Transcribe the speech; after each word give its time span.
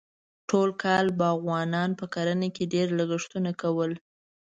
ټول 0.49 0.69
کال 0.83 1.05
باغوانانو 1.19 1.97
په 2.01 2.05
کرنه 2.13 2.47
کې 2.55 2.71
ډېر 2.73 2.87
لګښتونه 2.99 3.51
کول. 3.61 3.91